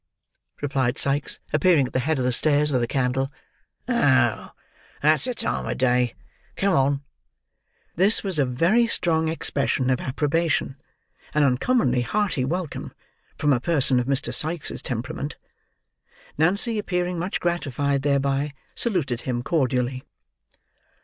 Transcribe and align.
replied 0.63 0.97
Sikes: 0.97 1.39
appearing 1.53 1.85
at 1.85 1.93
the 1.93 1.99
head 1.99 2.17
of 2.17 2.25
the 2.25 2.31
stairs, 2.31 2.71
with 2.71 2.81
a 2.81 2.87
candle. 2.87 3.31
"Oh! 3.87 4.49
That's 5.03 5.25
the 5.25 5.35
time 5.35 5.67
of 5.67 5.77
day. 5.77 6.15
Come 6.55 6.73
on!" 6.73 7.03
This 7.95 8.23
was 8.23 8.39
a 8.39 8.45
very 8.47 8.87
strong 8.87 9.27
expression 9.27 9.91
of 9.91 10.01
approbation, 10.01 10.75
an 11.35 11.43
uncommonly 11.43 12.01
hearty 12.01 12.43
welcome, 12.43 12.95
from 13.37 13.53
a 13.53 13.59
person 13.59 13.99
of 13.99 14.07
Mr. 14.07 14.33
Sikes' 14.33 14.81
temperament. 14.81 15.35
Nancy, 16.35 16.79
appearing 16.79 17.19
much 17.19 17.39
gratified 17.39 18.01
thereby, 18.01 18.53
saluted 18.73 19.21
him 19.21 19.43
cordially. 19.43 20.03